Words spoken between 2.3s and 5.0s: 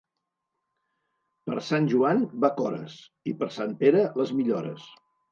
bacores, i per Sant Pere, les millores.